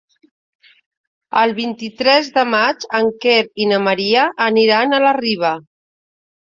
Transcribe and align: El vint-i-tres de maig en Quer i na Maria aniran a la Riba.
El 1.41 1.53
vint-i-tres 1.59 2.31
de 2.39 2.47
maig 2.55 2.89
en 3.03 3.13
Quer 3.27 3.39
i 3.65 3.69
na 3.75 3.83
Maria 3.91 4.27
aniran 4.51 4.99
a 5.01 5.05
la 5.09 5.15
Riba. 5.25 5.59